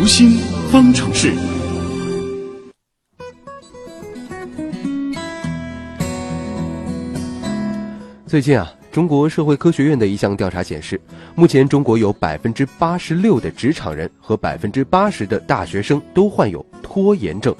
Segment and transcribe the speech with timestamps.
[0.00, 0.38] 读心
[0.72, 1.34] 方程式。
[8.26, 10.98] 最近啊，中国社会科学院的一项调查显示，
[11.34, 17.54] 目前中国有百分之八十六的职场人和百分之八十的大学生都患有拖延症。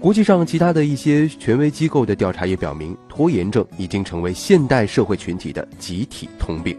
[0.00, 6.74] 国际上其他的一些权威机构的调查也表明，拖延症已经成为现代社会群体的集体通病。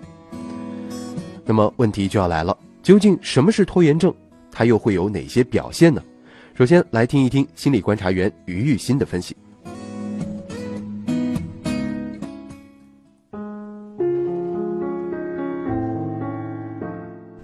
[1.45, 4.11] 那么问题就要来了，究竟什么是拖延症？
[4.52, 6.01] 它又会有哪些表现呢？
[6.54, 9.36] 首先来听一听心理观察员于玉新的分析。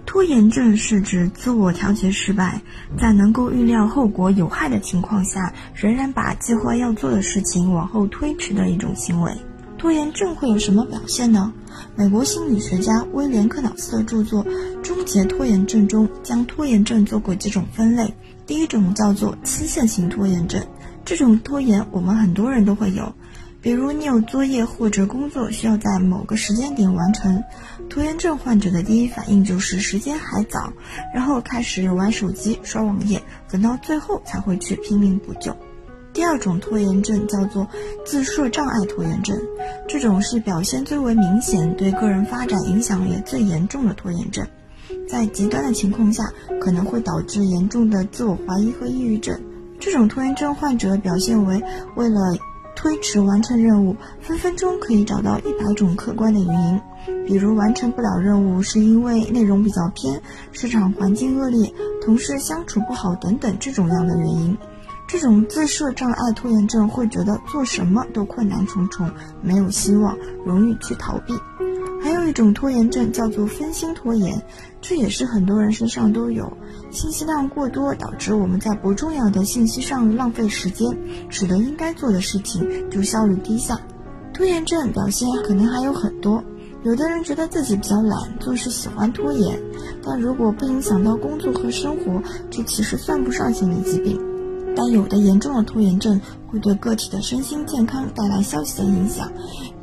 [0.04, 2.60] 拖延症是指自我调节失败，
[2.98, 9.32] 在能够预料后果有害的情况下，仍然把计划要做的事情往后推迟的一种行为。
[9.78, 11.52] 拖延症会有什么表现呢？
[11.94, 14.44] 美国心理学家威廉·克瑙斯的著作
[14.82, 18.12] 《终结拖延症》中将拖延症做过几种分类。
[18.44, 20.66] 第一种叫做期限型拖延症，
[21.04, 23.14] 这种拖延我们很多人都会有。
[23.60, 27.44] 比如你有作业或者工作需要在某个时间点完成，
[27.88, 30.72] 拖延症患者的第一反应就是时间还早，
[31.14, 35.56] 然后开始玩手机、刷网页，等到最后才会去拼命补救。
[36.18, 37.68] 第二种拖延症叫做
[38.04, 39.38] 自设障碍拖延症，
[39.86, 44.44] 这种是表现最为明显、对个人发展影响也最严重的拖延症，
[45.08, 46.24] 在极端的情况下
[46.60, 49.40] 可能会导致严重的自我怀疑和抑郁症。
[49.78, 51.62] 这种拖延症患者表现为
[51.94, 52.18] 为了
[52.74, 56.80] 推迟完成任务，分分钟可以找到一百种客观的原因，
[57.28, 64.58] 比如完成不了任务是因为内容比较偏、市场环境恶劣、同事相处不好等等这种样的原因。
[65.08, 69.10] 这种自设障碍拖延症会觉得做什么都困难重重，
[69.40, 70.14] 没有希望，
[70.44, 71.32] 容易去逃避。
[72.00, 74.40] 还有一种拖延症叫做分心拖延，
[74.82, 76.52] 这也是很多人身上都有。
[76.90, 80.86] 信息量过多，导致我们在不重要的信息上浪费时间，
[81.30, 83.80] 使得应该做的事情就效率低下。
[84.34, 86.44] 拖延症表现可能还有很多，
[86.84, 89.58] 有的人觉得自己比较懒，做事喜欢拖延，
[90.04, 94.20] 但如果不影响到工作和生活，这其实算不上心理疾病。
[94.78, 99.28] 但有的严重的拖延症会对个体的身心健康带来消极的影响，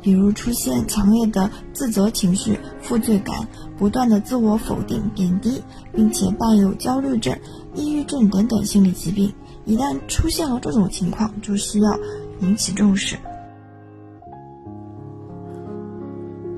[0.00, 3.46] 比如出现强烈的自责情绪、负罪感、
[3.76, 5.62] 不断的自我否定、贬低，
[5.92, 7.38] 并且伴有焦虑症、
[7.74, 9.30] 抑郁症等等心理疾病。
[9.66, 11.98] 一旦出现了这种情况，就需要
[12.40, 13.16] 引起重视。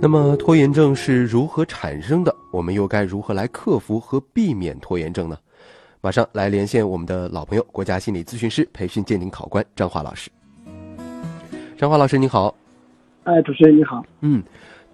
[0.01, 2.33] 那么，拖延症是如何产生的？
[2.53, 5.37] 我们又该如何来克服和避免拖延症呢？
[6.01, 10.31] 马上来连线我们的老朋友，国家心理咨询师培训鉴定考官张华老师。
[11.77, 12.55] 张华老师，你好。
[13.25, 14.01] 哎，主持人你好。
[14.21, 14.41] 嗯，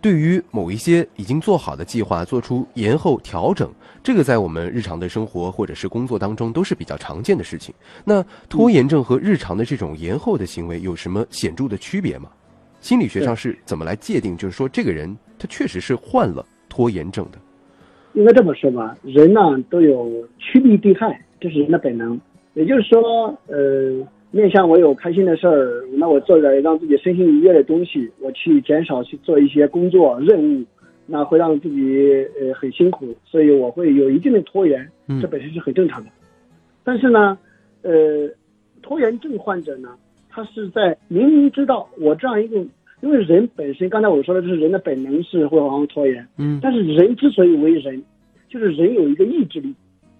[0.00, 3.70] 对于某一些已经做好的计划做出延后调整，
[4.02, 7.74] 这个在我们日常的生活或者是工作当中都是比较常见的事情。
[8.02, 12.30] 那拖延症和日常的这种延后的行为有什么显著的区别吗？
[12.80, 14.34] 心理学上是怎么来界定？
[14.38, 17.38] 就是说，这个人他确实是患了拖延症的。
[18.14, 22.18] 应该这么说吧，人呢都有趋利避害，这是人的本能。
[22.54, 30.64] 也就是说，呃，面向我有开心的事儿，那我做点让自己身心愉悦的东西，我去减少去做一些工作任务，
[31.06, 34.88] 那会让自己呃很辛苦，所以我会有一定的拖延，
[35.20, 36.10] 这本身是很正常的。
[36.84, 37.36] 但是呢，
[37.82, 38.30] 呃，
[38.80, 39.88] 拖延症患者呢，
[40.30, 42.64] 他是在明明知道我这样一个。
[43.04, 48.02] 因为人本身，刚才我说的就是人的本能是会往后拖延，嗯，但是人之所以为人，
[48.48, 49.74] 就是人有一个意志力，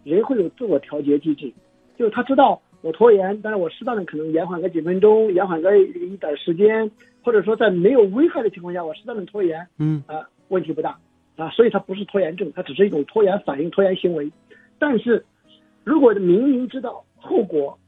[0.05, 1.50] 人会有自我调节机制，
[1.97, 6.91] 就是他知道我拖延，但是我适当的可能延缓个几分钟，延缓个一点时间，
[7.22, 10.99] 或者说在没有危害的情况下，我适当的拖延，嗯啊，问题不大，
[11.37, 14.31] 啊，所以它不是拖延症，它只是一种拖延反应、拖延行为。
[14.78, 15.25] 但是，
[15.84, 17.78] 如果明明知道后果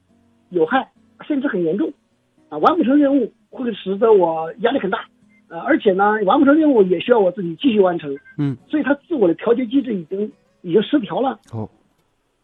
[0.49, 0.91] 有害，
[1.29, 1.93] 甚至很严重，
[2.49, 3.31] 啊，完不成任务。
[3.51, 5.07] 会使得我压力很大，
[5.49, 10.31] 呃，而且呢，完不成任务也需要我自己继续完成，嗯，所以他自我的调节机制已经
[10.63, 11.39] 已经失调了。
[11.53, 11.69] 哦，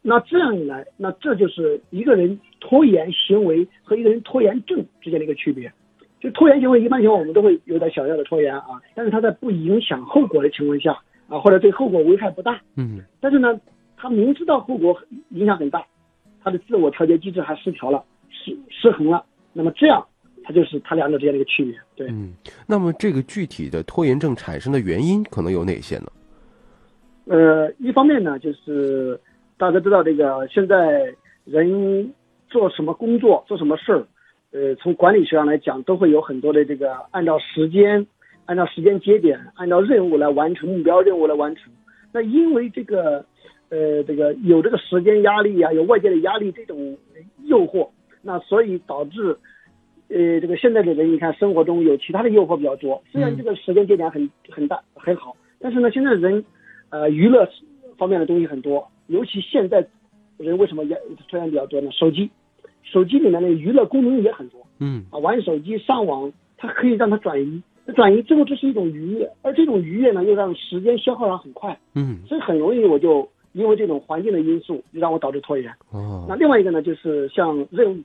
[0.01, 5.73] 那这样一来，那这就是一个人拖延行为和一个人拖延症之间的一个区别。
[6.21, 10.97] 就拖延行为，一般情况我们都会有点小小的拖延啊，但是他在不影响后果的情况下
[11.27, 13.61] 啊，或者对后果危害不大，嗯，但是呢，
[13.97, 14.97] 他明知道后果
[15.31, 15.85] 影响很大，
[16.45, 20.07] 他的自我调节机制还失调了，失失衡了，那么这样。
[20.45, 22.09] 它就是它两者之间的一个区别，对。
[22.09, 22.35] 嗯，
[22.67, 26.07] 那么这个具体的拖延症产生的原因可能有哪些呢？
[27.27, 29.19] 呃，一方面呢，就是
[29.57, 32.13] 大家知道这个现在人
[32.49, 34.07] 做什么工作、做什么事儿，
[34.51, 38.05] 呃，从管理学上来讲，都会有很多的这个按照时间、
[38.47, 41.73] 按照时间节点、按照任务来完成目标任务来完成。
[42.13, 43.25] 那因为这个
[43.69, 46.99] 呃，这个有这个时间压力啊，有外界的压力这种
[47.45, 47.89] 诱惑，
[48.21, 49.35] 那所以导致，
[50.13, 53.03] 呃，这个现在的人，你看生活中有其他的诱惑比较多。
[53.11, 56.45] 虽然这个时间节点很很大很好，但是呢，现在人，
[56.91, 57.49] 呃，娱乐
[57.97, 59.87] 方面的东西很多，尤其现在
[60.37, 60.95] 人为什么也
[61.31, 61.91] 拖延比较多呢？
[61.93, 62.31] 手机，
[62.83, 64.61] 手机里面的娱乐功能也很多。
[64.81, 67.63] 嗯啊，玩手机上网，它可以让它转移，
[67.95, 75.73] 转移之后这是一种愉悦，而这种愉悦呢，又让时间消耗上很快，嗯所以很容易我就因为这种环境的因素，就让我导致拖延。
[75.91, 78.03] 哦那另外一个呢，就是像任务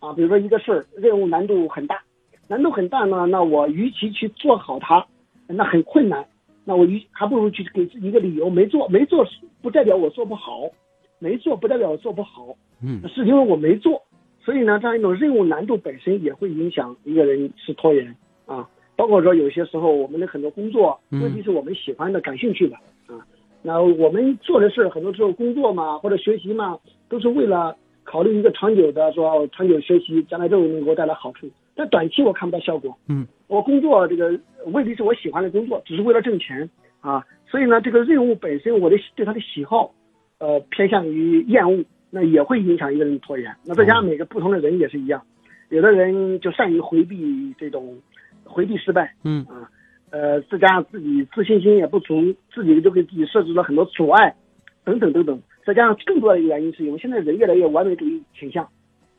[0.00, 2.02] 啊，比如说一个事儿，任务难度很大，
[2.48, 5.06] 难度很大呢，那我与其去做好它，
[5.46, 6.24] 那很困难，
[6.64, 9.26] 那我与还不如去给自己一个理由没做，没做
[9.62, 10.62] 不代表我做不好，
[11.18, 14.02] 没做不代表我做不好，嗯是因为我没做，
[14.40, 18.14] 所以呢，这样一种任务难度本身也会影响一个人是拖延
[18.46, 18.68] 啊。
[18.96, 22.74] 包括说有些时候我们的很多工作问题是我们喜欢的、感兴趣的
[23.06, 23.20] 啊。
[23.60, 26.78] 那我们做的事很多时候工作嘛或者学习嘛，
[27.08, 31.46] 都是为了考虑一个长久的说哦长久学习，将来这种能给我带来好处。
[31.74, 32.96] 但短期我看不到效果。
[33.08, 36.70] 嗯，我工作这个未必是我喜欢的工作，只是为了挣钱
[37.00, 37.22] 啊。
[37.46, 39.92] 所以呢，这个任务本身我的对他的喜好，
[40.38, 43.54] 呃，偏向于厌恶，那也会影响一个人的拖延。
[43.64, 45.22] 那再加上每个不同的人也是一样，
[45.68, 47.98] 有的人就善于回避这种
[48.44, 49.68] 回避失败嗯啊，
[50.10, 54.34] 呃，再加上自己自信心也不足，自己就给自己设置了很多阻碍，
[54.84, 55.40] 等等等等。
[55.66, 58.64] 再加上更多的一个原因是因为现在人越来越完美主义倾向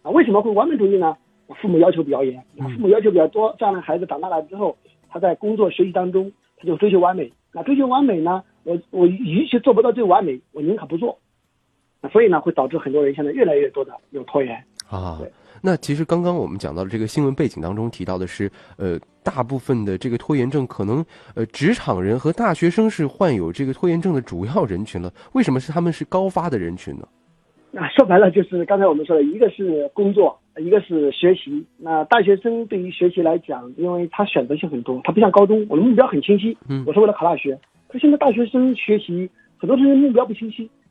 [0.01, 1.17] 啊，为什么会完美主义呢？
[1.61, 4.77] 父母要求比较严，啊，父母要求比较多，这样的孩子长大了之后，
[5.09, 7.31] 他在工作学习当中，他就追求完美。
[7.51, 11.19] 那追求完美呢，我我与其做不到最完美，我宁可不做。
[11.99, 14.63] 啊所以呢，会导致很多人现在越来越多的有拖延。
[14.89, 15.31] 啊对。
[15.61, 21.03] 那其实刚刚我们讲到的这个新闻背景当中提到的是，呃，大部分的这个拖延症可能，
[21.33, 25.11] 呃，职场人和大学生是患有这个拖延症的主要人群了。
[25.33, 27.07] 为什么是他们是高发的人群呢？
[27.71, 31.65] 那说白了就是刚才我们说的，一个是工作，一个是学习。
[31.77, 37.59] 那大学生对于学习来讲，因为他选择性很多，他不像高中，我的目标很清晰，嗯我是为了考大学。
[37.87, 40.86] 可现在大学生学习很多同学目标不清晰，啊，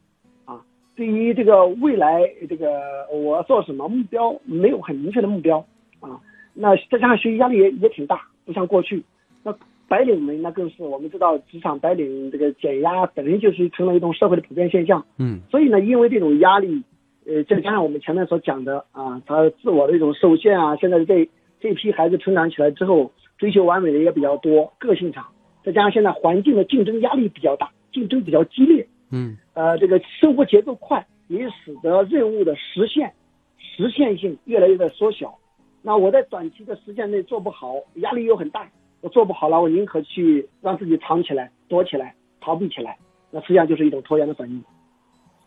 [0.96, 2.80] 对于这个未来这个
[3.12, 5.58] 我做什么目标没有很明确的目标
[6.00, 6.18] 啊。
[6.54, 9.04] 那再加上学习压力也也挺大，不像过去。
[9.42, 9.54] 那
[9.88, 15.04] 白领们那更是我们知道，职场白领这个减压本身就是成了一种社会的普遍现象。
[15.18, 16.82] 嗯所以呢，因为这种压力，
[17.26, 21.28] 呃，再加上我们前面所讲的啊，他自我的一种受限啊，现在这
[21.60, 25.26] 这批孩子成长起来之后，追求完美的也比较多，个性上，
[25.62, 33.12] 再加上现在环境的竞争压力比较大，竞争比较激烈，嗯呃，这个生活节奏快，也使得任务的实现
[33.58, 35.34] 实现性越来越的缩小。
[35.82, 38.68] 那我在短期的时间内做不好，压力又很大，
[39.00, 42.98] 我做不好了，我宁可去让自己藏起来、躲起来、逃避起来，
[43.30, 44.62] 那实际上就是一种拖延的反应。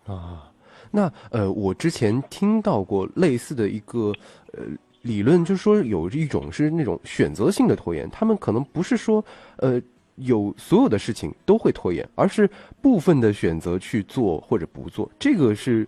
[0.06, 0.50] 啊，
[0.92, 4.13] 那呃，我之前听到过类似的一个
[4.54, 4.63] 呃
[5.01, 9.24] 理论，就是说有一种是那种选择性的拖延，他们可能不是说
[9.57, 9.80] 呃
[10.19, 12.50] 有所有的事情都会拖延，而是
[12.81, 15.88] 部分的选择去做或者不做，这个是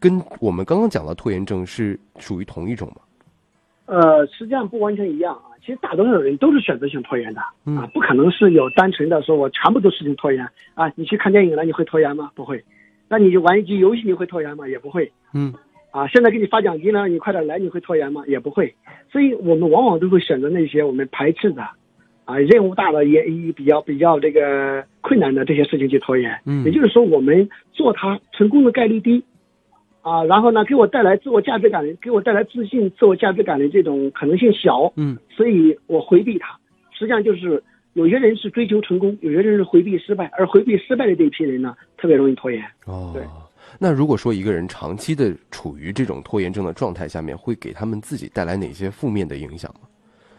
[0.00, 2.96] 跟我们刚刚讲的拖延症是属于同一种吗？
[3.86, 5.52] 呃，实际上不完全一样啊。
[5.64, 10.92] 其实大多数人都是选择性拖延的嗯啊，不可能是有单纯的说我全部都事情拖延啊。
[10.94, 12.30] 你去看电影了，你会拖延吗？
[12.34, 12.62] 不会。
[13.08, 14.68] 那你玩一局游戏，你会拖延吗？
[14.68, 15.10] 也不会。
[15.32, 15.52] 嗯
[15.90, 18.24] 啊，现在给你发奖金了，你快点来，你会拖延吗？
[18.26, 18.74] 也不会。
[19.10, 21.66] 所以我们往往都会选择那些我们排斥的，
[22.24, 26.40] 啊，任务大的也也比较比较这个困难的这些事情去拖延。
[26.46, 29.22] 嗯也就是说，我们做它成功的概率低，
[30.02, 36.58] 啊，然后呢，给我带来自我价值感的，给我带来自信、自我价值感的这种可能性小，嗯所以我回避它。
[36.92, 37.62] 实际上就是
[37.92, 42.64] 有些人是追求成功，有些人是回避失败，而回避失败的这一批人呢，特别容易拖延。
[42.86, 43.22] 哦对。
[43.78, 49.88] 那如果说一个人长期的处于这种拖延症的状态下面，会给他们自己带来哪些负面的影响吗？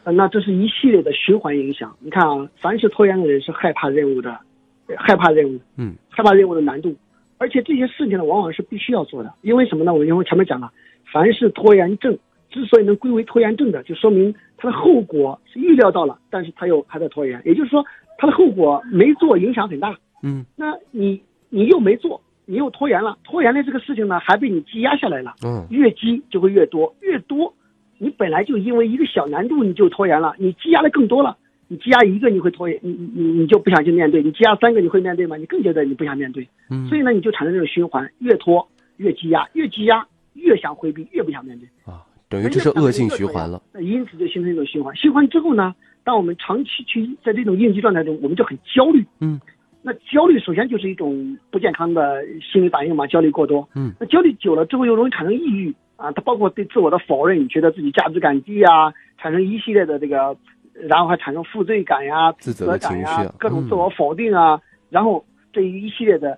[0.05, 1.95] 呃，那这是一系列的循环影响。
[1.99, 4.39] 你看啊，凡是拖延的人是害怕任务的，
[4.87, 6.95] 呃害怕任务，嗯害怕任务的难度，
[7.39, 9.33] 而且这些事情呢，往往是必须要做的。
[9.41, 9.93] 因为什么呢？
[9.93, 10.71] 我因为前面讲了，
[11.11, 12.17] 凡是拖延症
[12.51, 17.41] 之所以能归为拖延症的，就说明它的后果是预料到了，但是他又还在拖延。
[17.43, 17.83] 也就是说，
[18.19, 19.97] 它的后果没做影响很大。
[20.23, 21.19] 嗯那你
[21.49, 25.33] 你又没做，你又拖延了，拖延的这个事情呢，还被你积压下来了。
[25.43, 27.51] 嗯越积就会越多，越多，
[27.97, 31.37] 你本来就因为一个小难度你就拖延了，你积压的更多了，
[31.67, 35.37] 你积压一个你会拖延，你你你你就不想去面对，你积压三个你会面对吗？
[35.37, 43.61] 你更觉得你不想面对，嗯所以呢你就产生这种循环，越拖越积压，越积压越想回避，越不想面对，啊，等于这是恶性循环了。
[43.73, 44.95] 那因此就形成一种循环。
[44.95, 45.73] 循环之后呢，
[46.03, 49.39] 当我们长期去在这种应激状态中，我们就很焦虑，嗯，
[49.81, 53.67] 那焦虑首先就是一种不健康的心理反应嘛，焦虑过多。
[53.75, 60.35] 嗯，那焦虑久了之后又容易产生抑郁啊，他包括对自我的否认，觉得自己价值感低啊，产生一系列的这个，
[60.73, 64.59] 然后还产生负罪感呀、自责的感情绪啊呀、各种自我否定啊，
[64.89, 65.23] 然后
[65.53, 66.37] 这一系列的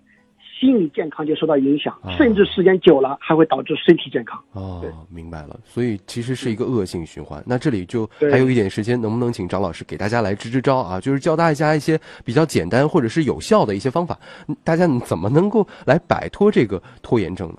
[0.59, 4.39] 心理健康就受到影响，啊甚至时间久了还会导致身体健康。
[4.53, 5.59] 哦，明白了。
[5.63, 7.43] 所以其实是一个恶性循环。
[7.45, 10.99] 那这里就对还有一点时间，能不能请张老师给大家来支支招啊？
[10.99, 17.57] 就是教大家一些比较简单或者是有效的一些方法，嗯大家怎么能够来摆脱这个拖延症呢？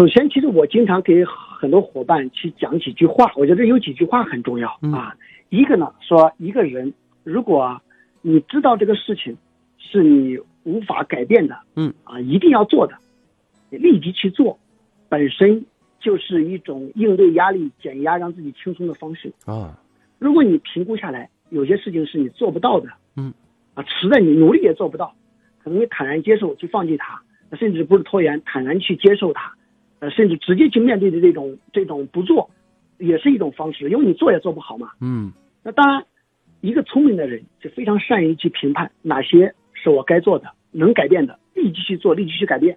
[0.00, 4.90] 首先，其实我经常给很多伙伴去讲几句话，我觉得有几句话很重要嗯。
[4.94, 5.14] 啊。
[5.50, 7.78] 一个呢，说一个人如果
[8.22, 9.36] 你知道这个事情
[9.76, 11.92] 是你无法改变的，嗯。
[12.04, 12.94] 啊，一定要做的，
[13.68, 14.58] 你立即去做，
[15.10, 15.66] 本身
[15.98, 19.30] 就是一种应对压力、减压、让自己轻松的方式。
[19.44, 19.78] 啊，
[20.18, 22.88] 如果你评估下来，有些事情是你做不到的，
[23.18, 23.34] 嗯，
[23.74, 25.14] 啊，实在你努力也做不到，
[25.62, 27.20] 可能你坦然接受，去放弃它，
[27.58, 29.52] 甚至不是拖延，坦然去接受它，
[30.00, 32.50] 呃，甚至直接去面对的这种这种不做，
[32.98, 34.90] 也是一种方式，因为你做也做不好嘛。
[35.00, 36.04] 嗯那当然，
[36.62, 42.74] 一个聪明的人就非常善于去评判哪些是我该做的、能改变的，立即去做，立即去改变；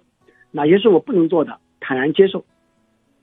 [0.50, 2.44] 哪些是我不能做的，坦然接受。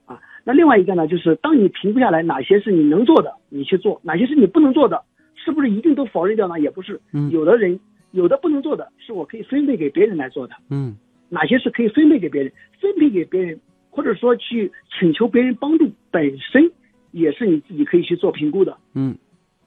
[0.05, 5.03] 啊，那另外一个呢，就是当你评估下来哪些是你能做的，你去做；哪些是你不能做的，
[5.36, 6.60] 是不是一定都否认掉呢？
[6.60, 7.00] 也不是。
[7.13, 7.79] 嗯有的人
[8.12, 10.98] 有的不能做的，是我可以分配给别人来做的；嗯
[11.29, 13.60] 哪些是可以分配给别人，分配给别人，
[13.92, 16.72] 或者说去请求别人帮助，本身
[17.12, 18.76] 也是你自己可以去做评估的。
[18.94, 19.16] 嗯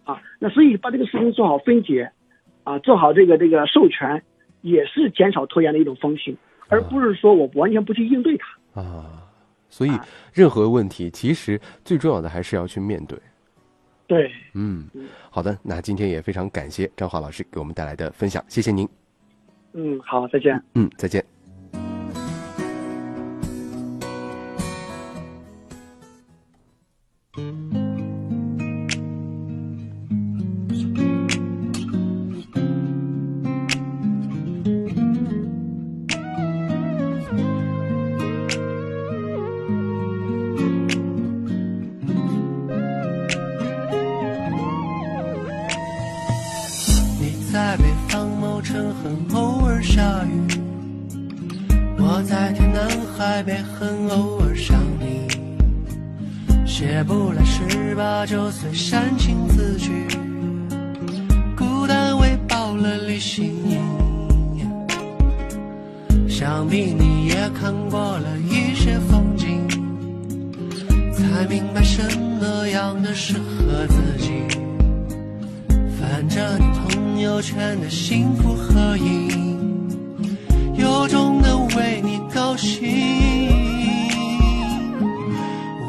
[0.05, 2.11] 啊，那所以把这个事情做好分解，
[2.65, 4.23] 啊，做好这个这个授权，
[4.63, 6.35] 也是减少拖延的一种方式，
[6.69, 8.81] 而不是说我完全不去应对它。
[8.81, 9.23] 啊，
[9.69, 13.19] 所以啊任何问题其实最重要的还是要去面对。
[14.07, 14.87] 对，嗯，
[15.31, 18.87] 好的，那今天也非常感谢张华老师给我们带来的分享，谢谢您。
[19.73, 20.63] 嗯，好，再见。
[20.75, 21.34] 嗯，再见。
[59.17, 60.07] 情字句，
[61.57, 63.53] 孤单喂饱了理性。
[66.29, 69.67] 想必你也看过了一些风景，
[71.13, 72.03] 才明白什
[72.41, 74.33] 么样的适合自己。
[75.99, 79.89] 翻着你朋友圈的幸福合影，
[80.77, 83.54] 由衷的为你高兴。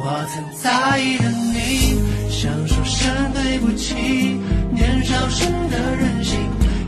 [0.08, 1.98] 我曾在意的你，
[2.30, 3.96] 想说声对不起，
[4.72, 6.38] 年少时的任性，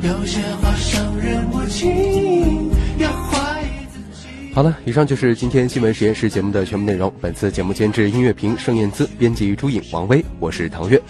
[0.03, 2.69] 有些话伤人不轻，
[3.00, 4.53] 要怀疑自己。
[4.53, 7.12] 好了，以上就是今天新闻实验室节目的全部内容。
[7.19, 11.01] 本次节目监制音乐评盛燕姿，编辑朱颖、王威，我是唐月。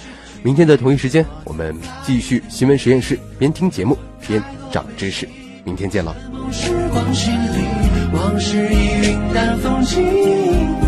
[0.44, 5.28] 明天的同一时间，我们继续新闻实验室，边听节目边长知识。
[5.66, 6.16] 明天见了。
[6.54, 7.68] 时光洗礼，
[8.14, 10.87] 往事已云淡风轻。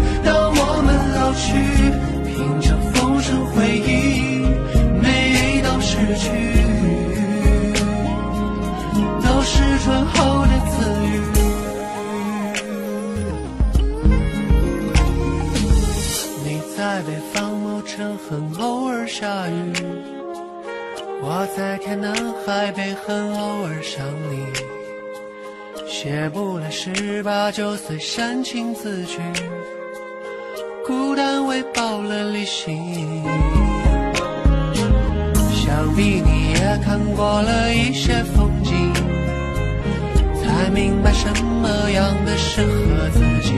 [3.59, 4.39] 回忆，
[5.01, 6.29] 每一道失去，
[9.21, 10.71] 都是醇厚的赐
[11.03, 11.05] 予。
[16.45, 19.73] 你在北方某城很偶尔下雨。
[21.21, 24.45] 我在天南海北很偶尔想你，
[25.85, 29.17] 写不来十八九岁煽情字句，
[30.89, 33.23] 孤单喂饱了理性。
[35.53, 38.91] 想必你也看过了一些风景，
[40.41, 43.53] 才明白什么样的适合自己。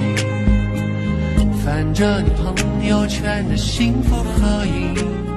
[1.63, 5.30] 翻着你朋友圈的幸福合影。